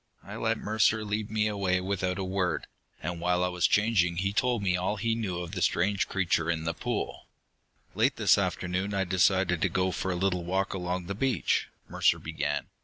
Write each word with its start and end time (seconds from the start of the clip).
I 0.23 0.35
let 0.35 0.57
Mercer 0.57 1.05
lead 1.05 1.29
me 1.29 1.45
away 1.45 1.79
without 1.79 2.17
a 2.17 2.23
word. 2.23 2.65
And 3.03 3.21
while 3.21 3.43
I 3.43 3.49
was 3.49 3.67
changing, 3.67 4.17
he 4.17 4.33
told 4.33 4.63
me 4.63 4.75
all 4.75 4.95
he 4.95 5.13
knew 5.13 5.37
of 5.37 5.51
the 5.51 5.61
strange 5.61 6.07
creature 6.07 6.49
in 6.49 6.63
the 6.63 6.73
pool. 6.73 7.27
"Late 7.93 8.15
this 8.15 8.35
afternoon 8.35 8.95
I 8.95 9.03
decided 9.03 9.61
to 9.61 9.69
go 9.69 9.91
for 9.91 10.09
a 10.09 10.15
little 10.15 10.43
walk 10.43 10.73
along 10.73 11.05
the 11.05 11.13
beach," 11.13 11.67
Mercer 11.87 12.17
began. 12.17 12.65